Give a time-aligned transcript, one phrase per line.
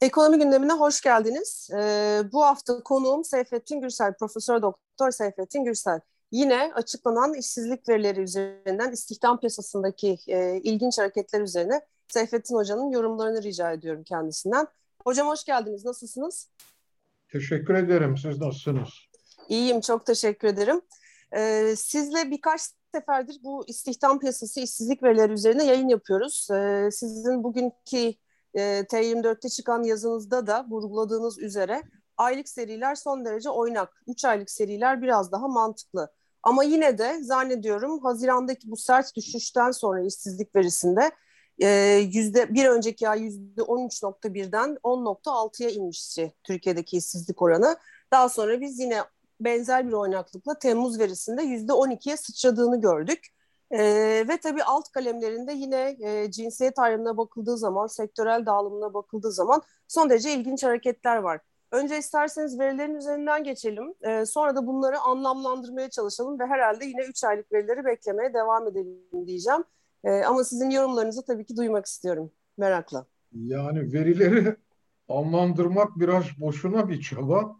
[0.00, 1.70] Ekonomi gündemine hoş geldiniz.
[1.72, 6.00] Ee, bu hafta konuğum Seyfettin Gürsel, Profesör Doktor Seyfettin Gürsel.
[6.32, 13.72] Yine açıklanan işsizlik verileri üzerinden istihdam piyasasındaki e, ilginç hareketler üzerine Seyfettin Hoca'nın yorumlarını rica
[13.72, 14.66] ediyorum kendisinden.
[15.04, 15.84] Hocam hoş geldiniz.
[15.84, 16.48] Nasılsınız?
[17.32, 18.16] Teşekkür ederim.
[18.16, 18.88] Siz nasılsınız?
[19.48, 19.80] İyiyim.
[19.80, 20.80] Çok teşekkür ederim.
[21.36, 22.60] Ee, sizle birkaç
[22.94, 26.48] seferdir bu istihdam piyasası, işsizlik verileri üzerine yayın yapıyoruz.
[26.52, 28.14] Ee, sizin bugünkü
[28.56, 31.82] e, T24'te çıkan yazınızda da vurguladığınız üzere
[32.16, 34.02] aylık seriler son derece oynak.
[34.06, 36.10] 3 aylık seriler biraz daha mantıklı.
[36.42, 41.10] Ama yine de zannediyorum Haziran'daki bu sert düşüşten sonra işsizlik verisinde
[41.62, 41.68] e,
[42.12, 47.76] yüzde bir önceki ay yüzde 13.1'den 10.6'ya inmişti Türkiye'deki işsizlik oranı.
[48.12, 49.02] Daha sonra biz yine
[49.40, 53.26] benzer bir oynaklıkla Temmuz verisinde yüzde 12'ye sıçradığını gördük.
[53.70, 53.78] E,
[54.28, 60.10] ve tabii alt kalemlerinde yine e, cinsiyet ayrımına bakıldığı zaman, sektörel dağılımına bakıldığı zaman son
[60.10, 61.40] derece ilginç hareketler var.
[61.72, 63.94] Önce isterseniz verilerin üzerinden geçelim.
[64.02, 69.26] E, sonra da bunları anlamlandırmaya çalışalım ve herhalde yine 3 aylık verileri beklemeye devam edelim
[69.26, 69.64] diyeceğim.
[70.04, 72.32] E, ama sizin yorumlarınızı tabii ki duymak istiyorum.
[72.56, 73.06] Merakla.
[73.32, 74.56] Yani verileri
[75.08, 77.56] anlamlandırmak biraz boşuna bir çaba.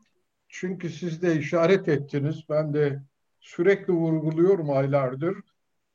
[0.48, 2.44] Çünkü siz de işaret ettiniz.
[2.48, 3.02] Ben de
[3.40, 5.36] sürekli vurguluyorum aylardır.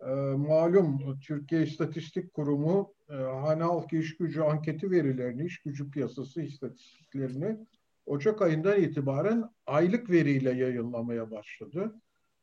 [0.07, 6.41] E, malum Türkiye İstatistik Kurumu e, hane halk iş gücü anketi verilerini, iş gücü piyasası
[6.41, 7.57] istatistiklerini
[8.05, 11.95] Ocak ayından itibaren aylık veriyle yayınlamaya başladı.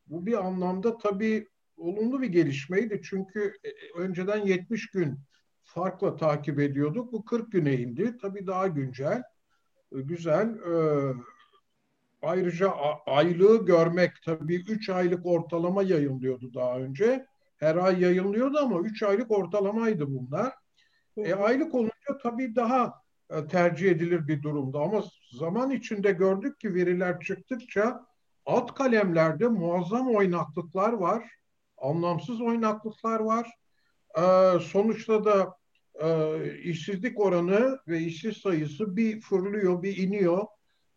[0.06, 3.00] Bu bir anlamda tabii olumlu bir gelişmeydi.
[3.04, 5.18] Çünkü e, önceden 70 gün
[5.62, 7.12] farkla takip ediyorduk.
[7.12, 8.18] Bu 40 güne indi.
[8.22, 9.22] Tabii daha güncel,
[9.92, 10.48] e, güzel.
[10.48, 10.74] E,
[12.22, 12.72] ayrıca
[13.06, 17.26] aylığı görmek tabii 3 aylık ortalama yayınlıyordu daha önce.
[17.58, 20.52] Her ay yayınlıyordu ama 3 aylık ortalamaydı bunlar.
[21.16, 22.94] E, aylık olunca tabii daha
[23.50, 28.06] tercih edilir bir durumda ama zaman içinde gördük ki veriler çıktıkça
[28.47, 31.30] alt kalemlerde muazzam oynaklıklar var.
[31.78, 33.50] Anlamsız oynaklıklar var.
[34.18, 35.56] Ee, sonuçta da
[36.02, 40.47] e, işsizlik oranı ve işsiz sayısı bir fırlıyor, bir iniyor.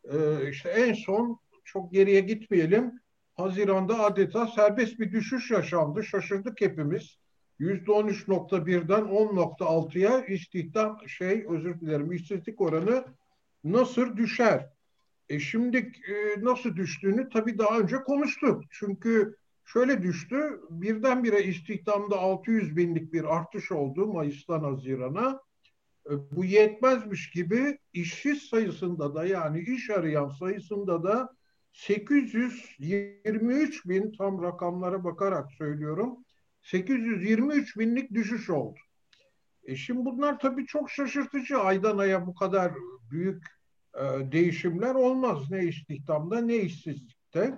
[0.04, 3.01] Ee, işte en son çok geriye gitmeyelim.
[3.36, 6.04] Haziranda adeta serbest bir düşüş yaşandı.
[6.04, 7.18] Şaşırdık hepimiz.
[7.60, 13.06] %13.1'den 10.6'ya istihdam şey özür dilerim işsizlik oranı
[13.64, 14.70] nasıl düşer?
[15.30, 18.64] E şimdi e, nasıl düştüğünü tabii daha önce konuştuk.
[18.72, 20.62] Çünkü şöyle düştü.
[20.70, 25.42] Birdenbire istihdamda 600 binlik bir artış oldu Mayıs'tan Haziran'a.
[26.10, 31.36] E, bu yetmezmiş gibi işsiz sayısında da yani iş arayan sayısında da
[31.74, 36.26] 823 bin tam rakamlara bakarak söylüyorum
[36.62, 38.80] 823 binlik düşüş oldu.
[39.64, 41.58] E şimdi bunlar tabii çok şaşırtıcı.
[41.58, 42.74] Aydan aya bu kadar
[43.12, 43.44] büyük
[43.96, 45.52] e, değişimler olmaz.
[45.52, 47.58] Ne istihdamda ne işsizlikte.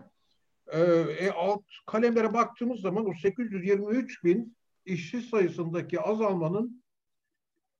[0.67, 0.81] E,
[1.19, 6.83] e, alt kalemlere baktığımız zaman o 823 bin işsiz sayısındaki azalmanın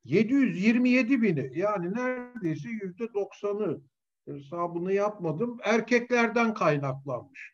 [0.04, 3.82] 727 bini yani neredeyse yüzde doksanı
[4.28, 7.54] hesabını yapmadım erkeklerden kaynaklanmış.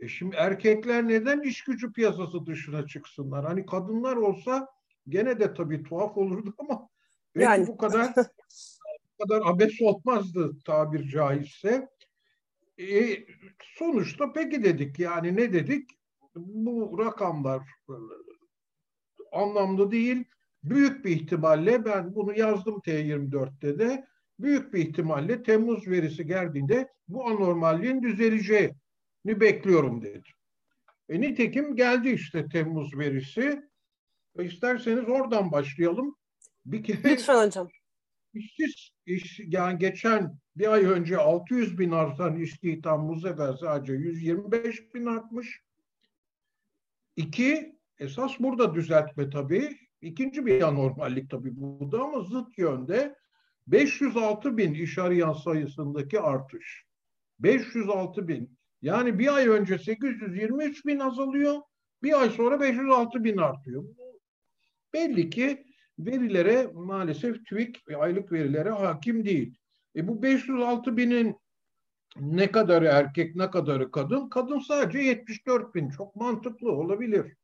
[0.00, 3.44] E şimdi erkekler neden iş gücü piyasası dışına çıksınlar?
[3.44, 4.68] Hani kadınlar olsa
[5.08, 6.88] gene de tabii tuhaf olurdu ama
[7.36, 7.66] belki yani.
[7.66, 8.14] bu kadar
[9.18, 11.88] bu kadar abes olmazdı tabir caizse.
[12.78, 13.18] E,
[13.60, 15.90] sonuçta peki dedik yani ne dedik?
[16.36, 17.94] Bu rakamlar e,
[19.32, 20.24] anlamlı değil.
[20.64, 24.06] Büyük bir ihtimalle ben bunu yazdım T24'te de
[24.42, 28.74] büyük bir ihtimalle Temmuz verisi geldiğinde bu anormalliğin düzeleceği
[29.24, 30.28] ni bekliyorum dedi.
[31.08, 33.62] E, nitekim geldi işte Temmuz verisi.
[34.38, 36.16] E, isterseniz oradan başlayalım.
[36.66, 37.68] Bir kere Lütfen hocam.
[38.34, 44.94] İşsiz, iş, yani geçen bir ay önce 600 bin artan istihdam bu sefer sadece 125
[44.94, 45.60] bin artmış.
[47.16, 49.78] İki, esas burada düzeltme tabii.
[50.00, 53.19] İkinci bir anormallik tabii burada ama zıt yönde
[53.70, 56.84] 506 bin iş arayan sayısındaki artış.
[57.38, 58.58] 506 bin.
[58.82, 61.60] Yani bir ay önce 823 bin azalıyor,
[62.02, 63.84] bir ay sonra 506 bin artıyor.
[64.94, 65.64] Belli ki
[65.98, 69.58] verilere maalesef TÜİK aylık verilere hakim değil.
[69.96, 71.36] E bu 506 binin
[72.16, 74.28] ne kadarı erkek ne kadarı kadın?
[74.28, 75.90] Kadın sadece 74 bin.
[75.90, 77.36] Çok mantıklı olabilir.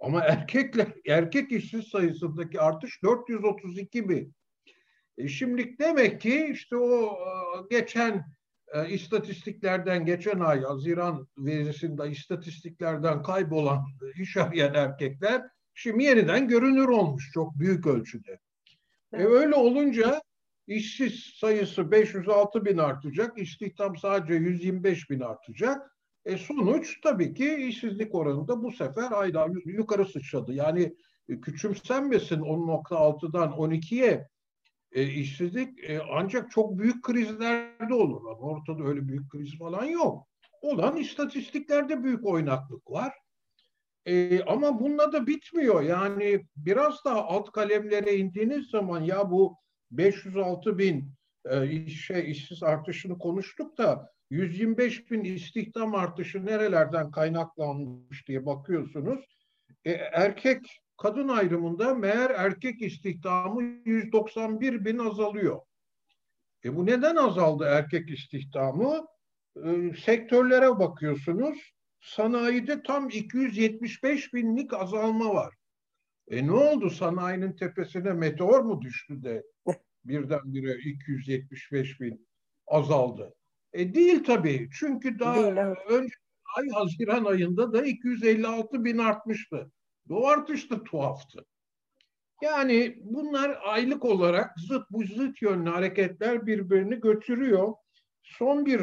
[0.00, 4.34] Ama erkekler erkek işsiz sayısındaki artış 432 bin.
[5.18, 7.18] E şimdi demek ki işte o
[7.70, 8.24] geçen
[8.74, 13.84] e, istatistiklerden geçen ay Haziran verisinde istatistiklerden kaybolan
[14.20, 15.42] iş arayan erkekler
[15.74, 18.32] şimdi yeniden görünür olmuş çok büyük ölçüde.
[18.32, 18.38] E,
[19.12, 19.26] evet.
[19.26, 20.22] E öyle olunca
[20.66, 25.96] işsiz sayısı 506 bin artacak, istihdam sadece 125 bin artacak.
[26.24, 30.52] E sonuç tabii ki işsizlik oranında bu sefer ayda yukarı sıçradı.
[30.52, 30.94] Yani
[31.28, 34.28] e, küçümsenmesin 10.6'dan 12'ye
[34.92, 38.20] e, işsizlik e, ancak çok büyük krizlerde olur.
[38.30, 40.28] Ama ortada öyle büyük kriz falan yok.
[40.62, 43.12] Olan istatistiklerde büyük oynaklık var.
[44.06, 45.82] E, ama bununla da bitmiyor.
[45.82, 49.56] Yani biraz daha alt kalemlere indiğiniz zaman ya bu
[49.90, 51.12] 506 bin
[51.44, 59.24] e, işe, işsiz artışını konuştuk da 125 bin istihdam artışı nerelerden kaynaklanmış diye bakıyorsunuz.
[59.84, 65.60] E, erkek kadın ayrımında meğer erkek istihdamı 191 bin azalıyor.
[66.64, 69.06] E bu neden azaldı erkek istihdamı?
[69.64, 71.58] E, sektörlere bakıyorsunuz.
[72.00, 75.54] Sanayide tam 275 binlik azalma var.
[76.28, 79.42] E ne oldu sanayinin tepesine meteor mu düştü de
[80.04, 82.28] birdenbire 275 bin
[82.66, 83.34] azaldı?
[83.72, 84.68] E değil tabii.
[84.72, 85.78] Çünkü daha değil, evet.
[85.88, 86.14] önce
[86.56, 89.70] ay Haziran ayında da 256 bin artmıştı.
[90.10, 91.44] Artış da tuhaftı.
[92.42, 97.74] Yani bunlar aylık olarak zıt bu zıt yönlü hareketler birbirini götürüyor.
[98.22, 98.80] Son bir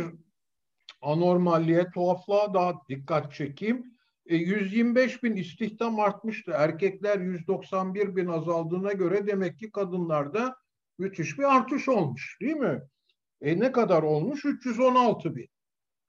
[1.02, 3.96] anormalliğe, tuhaflığa daha dikkat çekeyim.
[4.26, 6.52] E, 125 bin istihdam artmıştı.
[6.56, 10.56] Erkekler 191 bin azaldığına göre demek ki kadınlarda
[10.98, 12.82] müthiş bir artış olmuş değil mi?
[13.42, 14.46] E ne kadar olmuş?
[14.46, 15.50] 316 bin.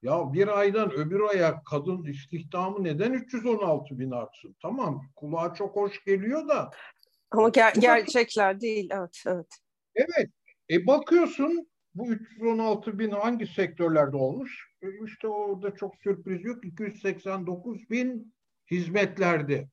[0.07, 4.57] Ya bir aydan öbür aya kadın istihdamı neden 316 bin artsın?
[4.63, 6.71] Tamam kulağa çok hoş geliyor da.
[7.31, 8.89] Ama ger- gerçekler değil.
[8.93, 9.47] Evet, evet.
[9.95, 10.31] Evet.
[10.71, 14.69] E bakıyorsun bu 316 bin hangi sektörlerde olmuş?
[14.83, 16.65] E işte orada çok sürpriz yok.
[16.65, 18.35] 289 bin
[18.71, 19.69] hizmetlerde.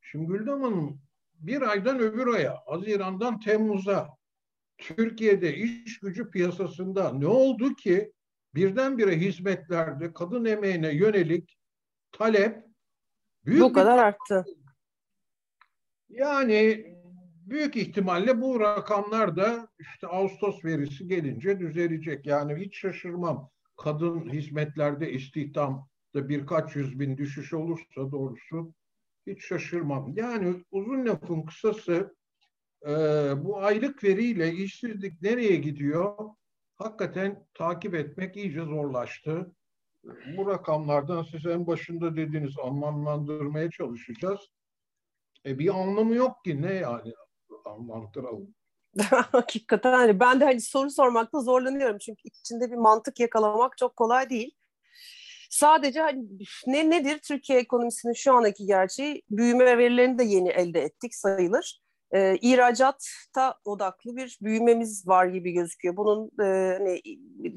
[0.00, 1.00] Şimdi Güldem Hanım
[1.34, 4.08] bir aydan öbür aya, Haziran'dan Temmuz'a
[4.78, 8.12] Türkiye'de iş gücü piyasasında ne oldu ki
[8.54, 11.58] birdenbire hizmetlerde kadın emeğine yönelik
[12.12, 12.64] talep
[13.46, 14.44] büyük bu kadar arttı.
[16.08, 16.86] Yani
[17.50, 22.26] büyük ihtimalle bu rakamlar da işte Ağustos verisi gelince düzelecek.
[22.26, 23.50] Yani hiç şaşırmam.
[23.76, 28.74] Kadın hizmetlerde istihdamda birkaç yüz bin düşüş olursa doğrusu
[29.26, 30.12] hiç şaşırmam.
[30.16, 32.16] Yani uzun lafın kısası
[32.86, 32.88] e,
[33.44, 36.14] bu aylık veriyle işsizlik nereye gidiyor?
[36.80, 39.52] Hakikaten takip etmek iyice zorlaştı.
[40.36, 44.40] Bu rakamlardan siz en başında dediğiniz anlamlandırmaya çalışacağız.
[45.46, 47.12] E bir anlamı yok ki ne yani
[47.64, 48.54] anlattıralım.
[49.32, 54.30] Hakikaten hani ben de hani soru sormakta zorlanıyorum çünkü içinde bir mantık yakalamak çok kolay
[54.30, 54.54] değil.
[55.50, 56.28] Sadece hani
[56.66, 61.80] ne nedir Türkiye ekonomisinin şu andaki gerçeği büyüme verilerini de yeni elde ettik sayılır
[62.14, 65.96] e, ihracatta odaklı bir büyümemiz var gibi gözüküyor.
[65.96, 67.02] Bunun e, hani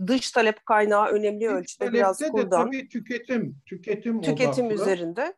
[0.08, 2.66] dış talep kaynağı önemli dış ölçüde biraz kurdan.
[2.66, 4.82] tabii tüketim, tüketim, tüketim odaklı.
[4.82, 5.34] üzerinde.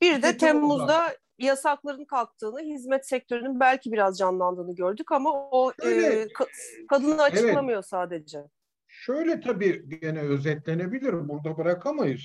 [0.00, 1.16] Bir tüketim de Temmuz'da odaklı.
[1.38, 7.78] yasakların kalktığını, hizmet sektörünün belki biraz canlandığını gördük ama o Şöyle, e, ka- kadını açıklamıyor
[7.78, 7.86] evet.
[7.86, 8.44] sadece.
[8.88, 11.28] Şöyle tabii gene özetlenebilir.
[11.28, 12.22] Burada bırakamayız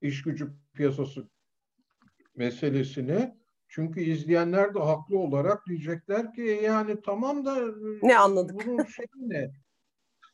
[0.00, 1.28] iş gücü piyasası
[2.36, 3.43] meselesini.
[3.74, 7.56] Çünkü izleyenler de haklı olarak diyecekler ki yani tamam da
[8.02, 8.66] ne anladık?
[8.66, 9.50] Bunun şeyi ne?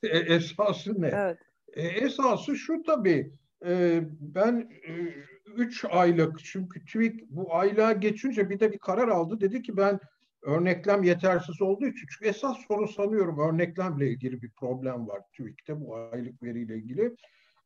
[0.02, 1.10] E, esası ne?
[1.14, 1.38] Evet.
[1.72, 3.32] E, esası şu tabii.
[3.66, 4.92] E, ben e,
[5.56, 9.40] üç aylık çünkü TÜİK bu aylığa geçince bir de bir karar aldı.
[9.40, 10.00] Dedi ki ben
[10.42, 15.96] örneklem yetersiz olduğu için çünkü esas soru sanıyorum örneklemle ilgili bir problem var TÜİK'te bu
[15.96, 17.14] aylık veriyle ilgili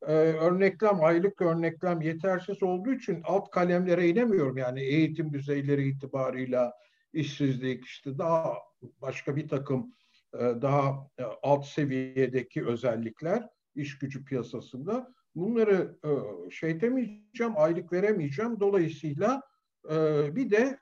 [0.06, 4.56] e, örneklem, aylık örneklem yetersiz olduğu için alt kalemlere inemiyorum.
[4.56, 6.72] Yani eğitim düzeyleri itibarıyla
[7.12, 8.54] işsizlik, işte daha
[9.02, 9.94] başka bir takım
[10.34, 15.14] e, daha e, alt seviyedeki özellikler iş gücü piyasasında.
[15.34, 16.10] Bunları e,
[16.50, 18.60] şey demeyeceğim, aylık veremeyeceğim.
[18.60, 19.42] Dolayısıyla
[19.90, 19.96] e,
[20.36, 20.78] bir de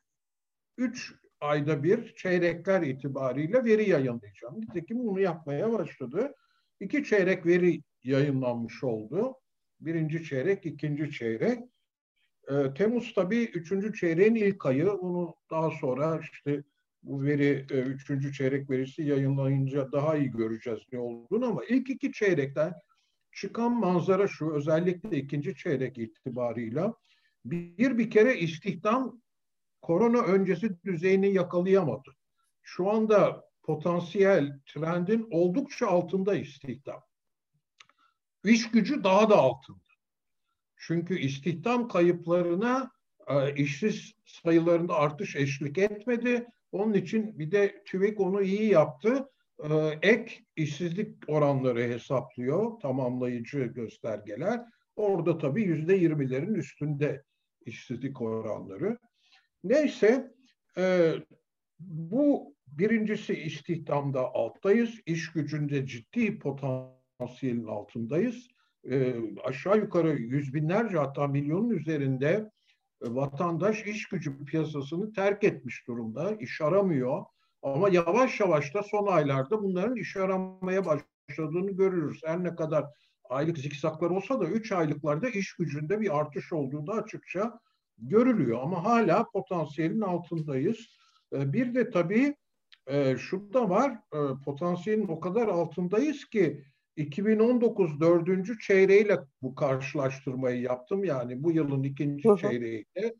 [0.78, 4.60] üç ayda bir çeyrekler itibariyle veri yayınlayacağım.
[4.60, 6.34] Nitekim bunu yapmaya başladı.
[6.80, 9.34] İki çeyrek veri yayınlanmış oldu.
[9.80, 11.58] Birinci çeyrek, ikinci çeyrek.
[12.48, 14.86] E, Temmuz tabii üçüncü çeyreğin ilk ayı.
[14.86, 16.64] Bunu daha sonra işte
[17.02, 22.12] bu veri e, üçüncü çeyrek verisi yayınlayınca daha iyi göreceğiz ne olduğunu ama ilk iki
[22.12, 22.74] çeyrekten
[23.32, 26.94] çıkan manzara şu özellikle ikinci çeyrek itibarıyla
[27.44, 29.22] bir bir kere istihdam
[29.82, 32.10] korona öncesi düzeyini yakalayamadı.
[32.62, 37.00] Şu anda potansiyel trendin oldukça altında istihdam
[38.44, 39.78] iş gücü daha da altında.
[40.76, 42.90] Çünkü istihdam kayıplarına
[43.28, 46.46] e, işsiz sayılarında artış eşlik etmedi.
[46.72, 49.28] Onun için bir de TÜİK onu iyi yaptı.
[49.62, 54.60] e, ek işsizlik oranları hesaplıyor, tamamlayıcı göstergeler.
[54.96, 57.22] Orada tabii yüzde yirmilerin üstünde
[57.66, 58.98] işsizlik oranları.
[59.64, 60.32] Neyse
[60.78, 61.14] e,
[61.80, 66.38] bu birincisi istihdamda alttayız, iş gücünde ciddi
[67.22, 68.48] potansiyelin altındayız.
[68.90, 69.14] E,
[69.44, 72.50] aşağı yukarı yüz binlerce hatta milyonun üzerinde
[73.04, 77.24] e, vatandaş iş gücü piyasasını terk etmiş durumda, iş aramıyor.
[77.62, 82.20] Ama yavaş yavaş da son aylarda bunların iş aramaya başladığını görürüz.
[82.24, 82.84] Her ne kadar
[83.24, 87.60] aylık zikzaklar olsa da 3 aylıklarda iş gücünde bir artış olduğu da açıkça
[87.98, 88.58] görülüyor.
[88.62, 90.78] Ama hala potansiyelin altındayız.
[91.32, 92.36] E, bir de tabii
[92.86, 93.98] e, şu da var,
[94.44, 96.64] potansiyelin o kadar altındayız ki
[96.96, 101.04] 2019 dördüncü çeyreğiyle bu karşılaştırmayı yaptım.
[101.04, 102.36] Yani bu yılın ikinci hı hı.
[102.36, 103.14] çeyreğiyle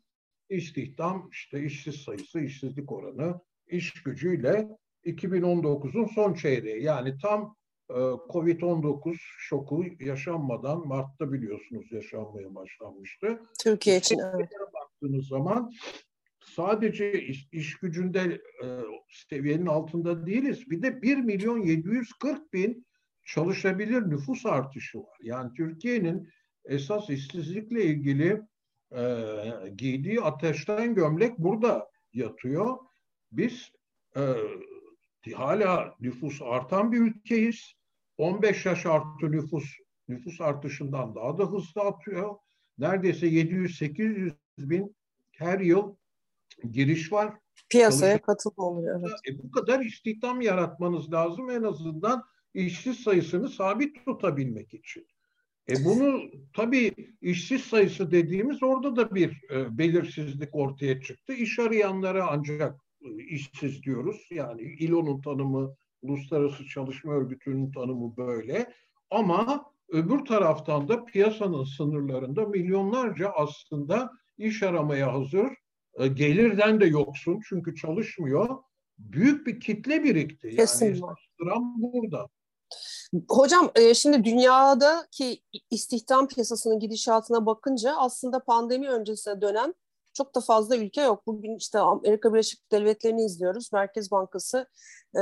[0.49, 4.67] istihdam, işte işsiz sayısı, işsizlik oranı, iş gücüyle
[5.05, 6.83] 2019'un son çeyreği.
[6.83, 7.55] Yani tam
[7.89, 13.41] e, Covid-19 şoku yaşanmadan Mart'ta biliyorsunuz yaşanmaya başlanmıştı.
[13.63, 14.49] Türkiye için evet.
[14.73, 15.71] Baktığınız zaman
[16.45, 18.67] sadece iş, iş gücünde e,
[19.29, 20.69] seviyenin altında değiliz.
[20.69, 22.85] Bir de 1 milyon 740 bin
[23.25, 25.17] çalışabilir nüfus artışı var.
[25.21, 26.29] Yani Türkiye'nin
[26.65, 28.41] esas işsizlikle ilgili
[28.95, 29.25] e,
[29.77, 32.77] giydiği ateşten gömlek burada yatıyor.
[33.31, 33.71] Biz
[34.15, 34.21] e,
[35.33, 37.73] hala nüfus artan bir ülkeyiz.
[38.17, 39.63] 15 yaş artı nüfus
[40.07, 42.35] nüfus artışından daha da hızlı atıyor.
[42.77, 44.95] Neredeyse 700-800 bin
[45.31, 45.95] her yıl
[46.71, 47.33] giriş var.
[47.69, 48.99] Piyasaya katılma oluyor.
[48.99, 49.19] Evet.
[49.29, 55.07] E, bu kadar istihdam yaratmanız lazım en azından işsiz sayısını sabit tutabilmek için.
[55.69, 56.21] E bunu
[56.53, 61.33] tabii işsiz sayısı dediğimiz orada da bir e, belirsizlik ortaya çıktı.
[61.33, 64.27] İş arayanlara ancak e, işsiz diyoruz.
[64.31, 68.73] Yani İLO'nun tanımı, Uluslararası Çalışma Örgütü'nün tanımı böyle.
[69.09, 75.47] Ama öbür taraftan da piyasanın sınırlarında milyonlarca aslında iş aramaya hazır,
[75.99, 78.57] e, gelirden de yoksun çünkü çalışmıyor.
[78.97, 80.55] Büyük bir kitle birikti.
[80.55, 81.29] Kesin yani var.
[81.77, 82.29] burada.
[83.29, 89.75] Hocam e, şimdi dünyadaki istihdam piyasasının gidişatına bakınca aslında pandemi öncesine dönen
[90.13, 91.27] çok da fazla ülke yok.
[91.27, 93.73] Bugün işte Amerika Birleşik Devletleri'ni izliyoruz.
[93.73, 94.67] Merkez Bankası
[95.15, 95.21] e,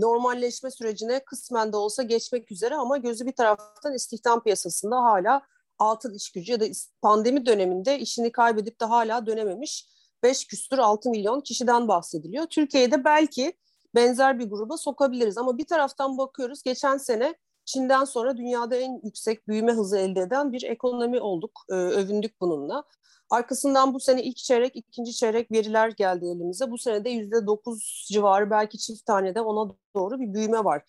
[0.00, 5.42] normalleşme sürecine kısmen de olsa geçmek üzere ama gözü bir taraftan istihdam piyasasında hala
[5.78, 6.64] altın iş gücü ya da
[7.02, 9.88] pandemi döneminde işini kaybedip de hala dönememiş
[10.22, 12.46] 5 küsur 6 milyon kişiden bahsediliyor.
[12.46, 13.52] Türkiye'de belki
[13.94, 15.38] benzer bir gruba sokabiliriz.
[15.38, 20.52] Ama bir taraftan bakıyoruz geçen sene Çin'den sonra dünyada en yüksek büyüme hızı elde eden
[20.52, 21.60] bir ekonomi olduk.
[21.70, 22.84] Ee, övündük bununla.
[23.30, 26.70] Arkasından bu sene ilk çeyrek, ikinci çeyrek veriler geldi elimize.
[26.70, 30.82] Bu sene de yüzde dokuz civarı belki çift tane de ona doğru bir büyüme var.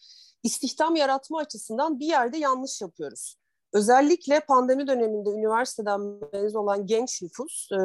[0.44, 3.36] İstihdam yaratma açısından bir yerde yanlış yapıyoruz.
[3.74, 6.02] Özellikle pandemi döneminde üniversiteden
[6.34, 7.78] mezun olan genç nüfus e,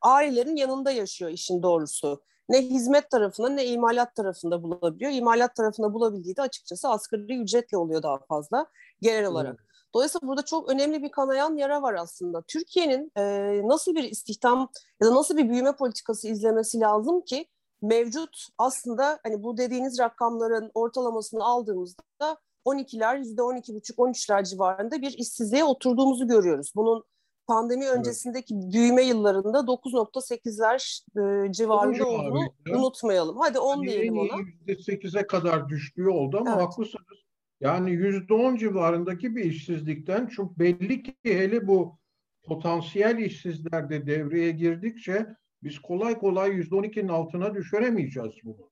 [0.00, 5.12] ailelerin yanında yaşıyor işin doğrusu ne hizmet tarafında ne imalat tarafında bulabiliyor.
[5.12, 8.66] İmalat tarafında bulabildiği de açıkçası asgari ücretle oluyor daha fazla
[9.02, 9.56] genel olarak.
[9.58, 9.68] Evet.
[9.94, 12.42] Dolayısıyla burada çok önemli bir kanayan yara var aslında.
[12.42, 13.22] Türkiye'nin e,
[13.68, 14.68] nasıl bir istihdam
[15.02, 17.46] ya da nasıl bir büyüme politikası izlemesi lazım ki
[17.82, 22.36] mevcut aslında hani bu dediğiniz rakamların ortalamasını aldığımızda
[22.66, 26.72] 12'ler, %12,5-13'ler civarında bir işsizliğe oturduğumuzu görüyoruz.
[26.76, 27.04] Bunun
[27.48, 28.72] pandemi öncesindeki evet.
[28.72, 31.02] büyüme yıllarında 9.8'ler
[31.48, 32.76] e, civarında olduğunu ya.
[32.76, 33.38] unutmayalım.
[33.38, 34.42] Hadi 10 yani diyelim ona.
[34.66, 36.62] %8'e kadar düştüğü oldu ama evet.
[36.62, 37.18] haklısınız.
[37.60, 41.98] Yani %10 civarındaki bir işsizlikten çok belli ki hele bu
[42.42, 45.26] potansiyel işsizler de devreye girdikçe
[45.62, 48.70] biz kolay kolay %12'nin altına düşüremeyeceğiz bunu.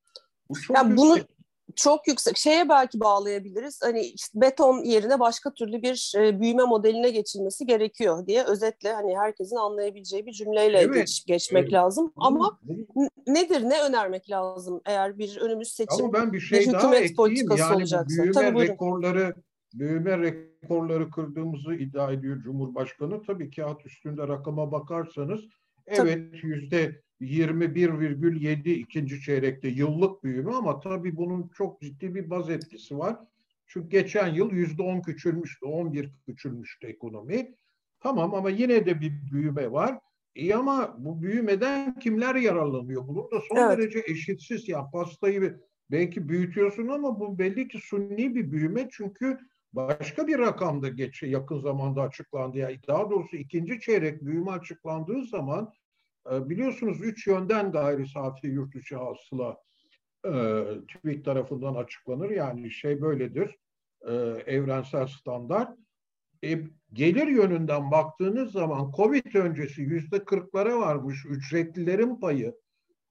[0.49, 1.19] Bu çok yani bunu
[1.75, 3.81] çok yüksek şeye belki bağlayabiliriz.
[3.83, 9.19] Hani işte beton yerine başka türlü bir e, büyüme modeline geçilmesi gerekiyor diye özetle hani
[9.19, 10.95] herkesin anlayabileceği bir cümleyle evet.
[10.95, 11.73] geç, geçmek evet.
[11.73, 12.13] lazım.
[12.17, 12.59] Ama
[13.27, 17.17] nedir ne önermek lazım eğer bir önümüz seçim Ama ben bir, şey bir hükümet daha
[17.17, 18.23] politikası yani olacaksa.
[18.23, 19.35] Büyüme Tabii rekorları
[19.75, 23.23] büyüme rekorları kırdığımızı iddia ediyor Cumhurbaşkanı.
[23.23, 25.41] Tabii kağıt üstünde rakama bakarsanız
[25.87, 32.99] evet yüzde 21,7 ikinci çeyrekte yıllık büyüme ama tabii bunun çok ciddi bir baz etkisi
[32.99, 33.17] var.
[33.67, 37.55] Çünkü geçen yıl yüzde 10 küçülmüştü, 11 küçülmüştü ekonomi.
[38.01, 39.99] Tamam ama yine de bir büyüme var.
[40.35, 43.09] İyi ama bu büyümeden kimler yararlanıyor?
[43.09, 43.79] Bunun da son evet.
[43.79, 44.69] derece eşitsiz.
[44.69, 49.39] Ya pastayı belki büyütüyorsun ama bu belli ki sunni bir büyüme çünkü
[49.73, 52.59] başka bir rakamda geç yakın zamanda açıklandı.
[52.59, 55.73] Yani daha doğrusu ikinci çeyrek büyüme açıklandığı zaman
[56.31, 59.57] biliyorsunuz üç yönden gayri safi yurt içi hasıla
[60.25, 62.31] e, TÜİK tarafından açıklanır.
[62.31, 63.57] Yani şey böyledir,
[64.09, 64.13] e,
[64.47, 65.79] evrensel standart.
[66.45, 66.59] E,
[66.93, 72.55] gelir yönünden baktığınız zaman Covid öncesi yüzde kırklara varmış ücretlilerin payı.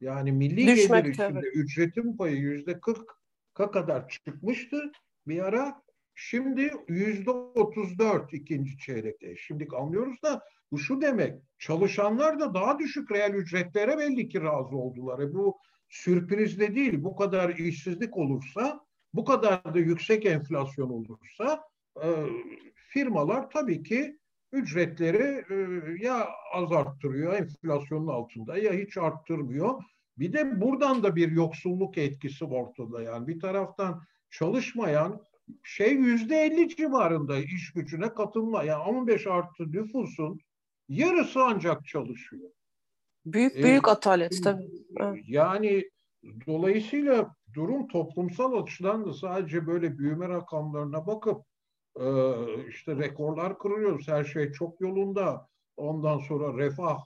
[0.01, 1.55] Yani milli Düşmekte, gelir içinde evet.
[1.55, 4.91] ücretin payı yüzde kırka kadar çıkmıştı
[5.27, 5.84] bir ara.
[6.15, 9.35] Şimdi yüzde otuz dört ikinci çeyrekte.
[9.37, 10.41] Şimdi anlıyoruz da
[10.71, 11.41] bu şu demek.
[11.59, 15.19] Çalışanlar da daha düşük reel ücretlere belli ki razı oldular.
[15.19, 15.57] E bu
[15.89, 17.03] sürpriz de değil.
[17.03, 18.79] Bu kadar işsizlik olursa,
[19.13, 21.63] bu kadar da yüksek enflasyon olursa
[22.03, 22.09] e,
[22.75, 24.19] firmalar tabii ki
[24.51, 25.55] ücretleri e,
[26.05, 29.83] ya az arttırıyor enflasyonun altında ya hiç arttırmıyor.
[30.17, 33.27] Bir de buradan da bir yoksulluk etkisi ortada yani.
[33.27, 35.21] Bir taraftan çalışmayan
[35.63, 38.63] şey yüzde elli civarında iş gücüne katılma.
[38.63, 40.39] Yani 15 artı nüfusun
[40.89, 42.49] yarısı ancak çalışıyor.
[43.25, 44.69] Büyük büyük ee, atalet tabii.
[45.27, 45.89] Yani
[46.47, 51.45] dolayısıyla durum toplumsal açıdan da sadece böyle büyüme rakamlarına bakıp
[51.99, 52.07] e,
[52.69, 54.07] işte rekorlar kırıyoruz.
[54.07, 55.47] Her şey çok yolunda.
[55.77, 56.97] Ondan sonra refah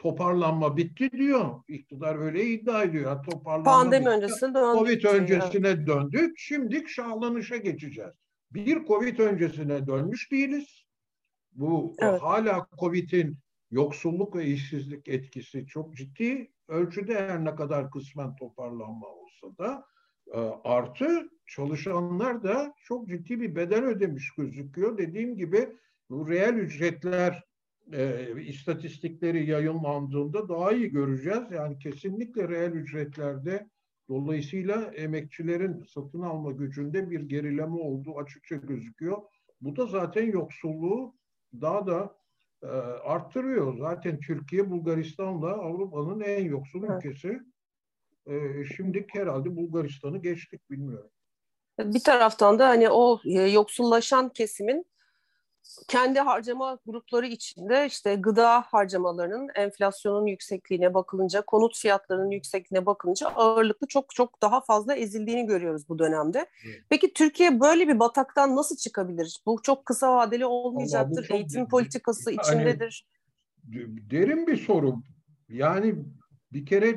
[0.00, 1.62] toparlanma bitti diyor.
[1.68, 3.04] İktidar öyle iddia ediyor.
[3.04, 4.10] Yani toparlanma Pandemi bitti.
[4.10, 4.78] öncesine döndük.
[4.78, 5.86] Covid öncesine yani.
[5.86, 6.38] döndük.
[6.38, 8.10] Şimdi şahlanışa geçeceğiz.
[8.50, 10.84] Bir Covid öncesine dönmüş değiliz.
[11.52, 12.22] Bu evet.
[12.22, 13.38] hala Covid'in
[13.70, 19.84] yoksulluk ve işsizlik etkisi çok ciddi ölçüde her ne kadar kısmen toparlanma olsa da
[20.34, 24.98] e, artı çalışanlar da çok ciddi bir bedel ödemiş gözüküyor.
[24.98, 25.76] Dediğim gibi
[26.10, 27.49] bu reel ücretler
[27.92, 31.42] e, istatistikleri yayınlandığında daha iyi göreceğiz.
[31.50, 33.68] Yani kesinlikle reel ücretlerde
[34.08, 39.22] dolayısıyla emekçilerin satın alma gücünde bir gerileme olduğu açıkça gözüküyor.
[39.60, 41.14] Bu da zaten yoksulluğu
[41.60, 42.16] daha da
[42.62, 43.78] e, arttırıyor.
[43.78, 47.04] Zaten Türkiye Bulgaristan'la Avrupa'nın en yoksul evet.
[47.04, 47.40] ülkesi.
[48.26, 51.10] E, şimdi herhalde Bulgaristan'ı geçtik bilmiyorum.
[51.78, 54.86] Bir taraftan da hani o e, yoksullaşan kesimin
[55.88, 63.86] kendi harcama grupları içinde işte gıda harcamalarının enflasyonun yüksekliğine bakılınca, konut fiyatlarının yüksekliğine bakılınca ağırlıklı
[63.86, 66.46] çok çok daha fazla ezildiğini görüyoruz bu dönemde.
[66.66, 66.80] Evet.
[66.88, 69.40] Peki Türkiye böyle bir bataktan nasıl çıkabilir?
[69.46, 71.24] Bu çok kısa vadeli olmayacaktır.
[71.24, 73.06] Çok, Eğitim politikası yani, içindedir.
[74.10, 74.94] Derin bir soru.
[75.48, 75.94] Yani
[76.52, 76.88] bir kere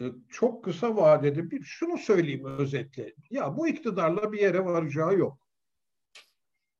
[0.00, 3.14] e, çok kısa vadede bir şunu söyleyeyim özetle.
[3.30, 5.47] Ya bu iktidarla bir yere varacağı yok.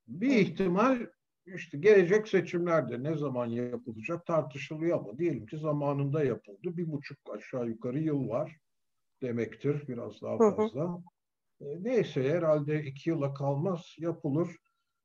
[0.09, 1.07] Bir ihtimal
[1.47, 6.77] işte gelecek seçimlerde ne zaman yapılacak tartışılıyor ama diyelim ki zamanında yapıldı.
[6.77, 8.57] Bir buçuk aşağı yukarı yıl var
[9.23, 10.83] demektir biraz daha fazla.
[10.83, 11.03] Hı hı.
[11.61, 14.57] E, neyse herhalde iki yıla kalmaz yapılır.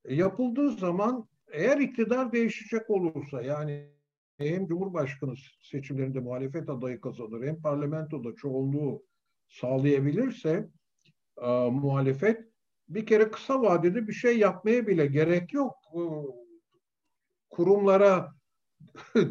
[0.05, 3.89] E, yapıldığı zaman eğer iktidar değişecek olursa yani
[4.37, 9.03] hem Cumhurbaşkanı seçimlerinde muhalefet adayı kazanır hem parlamentoda çoğunluğu
[9.47, 10.69] sağlayabilirse
[11.41, 12.52] e, muhalefet
[12.95, 15.75] bir kere kısa vadede bir şey yapmaya bile gerek yok.
[17.49, 18.33] Kurumlara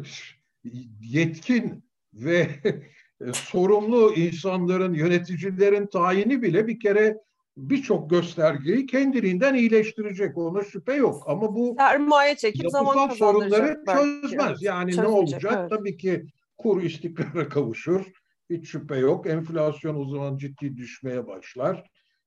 [1.01, 2.49] yetkin ve
[3.33, 7.17] sorumlu insanların, yöneticilerin tayini bile bir kere
[7.57, 10.37] birçok göstergeyi kendiliğinden iyileştirecek.
[10.37, 11.23] Ona şüphe yok.
[11.27, 14.61] Ama bu sermaye çekip zaman sorunları çözmez.
[14.61, 15.53] Yani Çözecek, ne olacak?
[15.59, 15.69] Evet.
[15.69, 16.25] Tabii ki
[16.57, 18.05] kur istikrara kavuşur.
[18.49, 19.27] Hiç şüphe yok.
[19.27, 21.83] Enflasyon o zaman ciddi düşmeye başlar.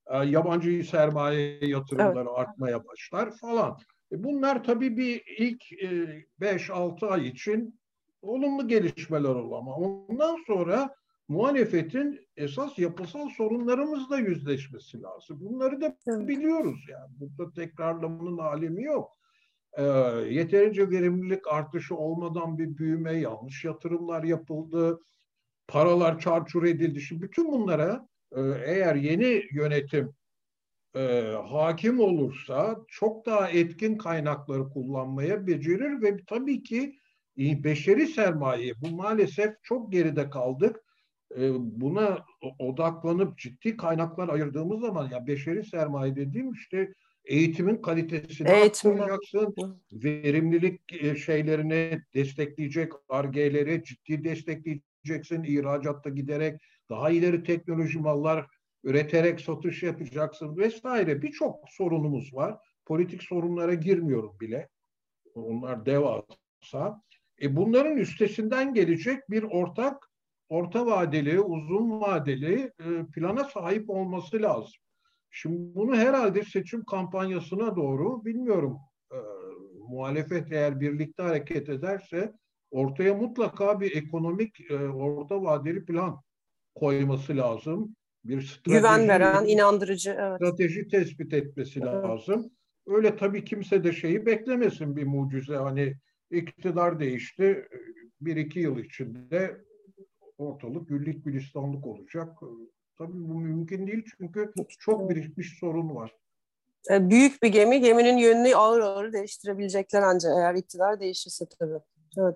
[0.09, 2.39] E, yabancı sermaye yatırımları evet.
[2.39, 3.77] artmaya başlar falan.
[4.11, 5.61] E, bunlar tabii bir ilk
[6.41, 7.79] 5-6 e, ay için
[8.21, 10.95] olumlu gelişmeler olur ama ondan sonra
[11.27, 15.37] muhalefetin esas yapısal sorunlarımızla yüzleşmesi lazım.
[15.41, 17.11] Bunları da biliyoruz yani.
[17.19, 19.17] Burada tekrarlamanın alemi yok.
[19.73, 19.83] E,
[20.29, 25.01] yeterince verimlilik artışı olmadan bir büyüme, yanlış yatırımlar yapıldı,
[25.67, 27.01] paralar çarçur edildi.
[27.01, 28.16] Şimdi bütün bunlara ee,
[28.65, 30.13] eğer yeni yönetim
[30.95, 36.95] e, hakim olursa çok daha etkin kaynakları kullanmaya becerir ve tabii ki
[37.39, 40.83] e, beşeri sermaye bu maalesef çok geride kaldık.
[41.37, 42.25] E, buna
[42.59, 46.93] odaklanıp ciddi kaynaklar ayırdığımız zaman ya beşeri sermaye dediğim işte
[47.25, 48.91] eğitimin kalitesini Eğitim.
[48.91, 49.55] arttıracaksın.
[49.91, 55.43] Verimlilik e, şeylerini destekleyecek, argeleri ciddi destekleyeceksin.
[55.43, 58.47] ihracatta giderek daha ileri teknoloji mallar
[58.83, 62.57] üreterek satış yapacaksın vesaire birçok sorunumuz var.
[62.85, 64.69] Politik sorunlara girmiyorum bile.
[65.35, 67.01] Onlar devasa.
[67.41, 70.11] E bunların üstesinden gelecek bir ortak
[70.49, 74.73] orta vadeli, uzun vadeli e, plana sahip olması lazım.
[75.29, 78.77] Şimdi bunu herhalde seçim kampanyasına doğru bilmiyorum
[79.11, 79.17] e,
[79.89, 82.33] muhalefet eğer birlikte hareket ederse
[82.71, 86.21] ortaya mutlaka bir ekonomik e, orta vadeli plan
[86.79, 87.95] koyması lazım.
[88.25, 90.15] Bir strateji, Güven veren, inandırıcı.
[90.19, 90.35] Evet.
[90.35, 92.03] strateji tespit etmesi Evet.
[92.03, 92.51] lazım.
[92.87, 95.55] Öyle tabii kimse de şeyi beklemesin bir mucize.
[95.55, 95.95] Hani
[96.31, 97.67] iktidar değişti.
[98.21, 99.57] Bir iki yıl içinde
[100.37, 102.29] ortalık güllük gülistanlık olacak.
[102.97, 106.15] Tabii bu mümkün değil çünkü çok birikmiş sorun var.
[106.91, 111.79] E, büyük bir gemi, geminin yönünü ağır ağır değiştirebilecekler ancak eğer iktidar değişirse tabii.
[112.17, 112.35] Evet.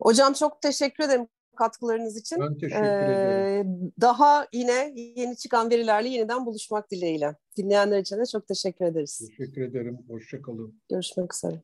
[0.00, 1.26] Hocam çok teşekkür ederim
[1.60, 2.38] katkılarınız için.
[2.40, 3.66] Ben teşekkür ederim.
[3.70, 7.36] Ee, daha yine yeni çıkan verilerle yeniden buluşmak dileğiyle.
[7.56, 9.30] Dinleyenler için de çok teşekkür ederiz.
[9.38, 9.98] Teşekkür ederim.
[10.08, 10.80] Hoşçakalın.
[10.90, 11.62] Görüşmek üzere.